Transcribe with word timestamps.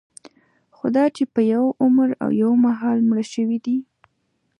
خوداچې 0.77 1.23
په 1.33 1.41
یوه 1.53 1.69
عمر 1.83 2.09
او 2.23 2.29
یوه 2.41 2.55
مهال 2.65 2.97
مړه 3.09 3.25
شوي 3.33 3.57
دي. 3.65 3.77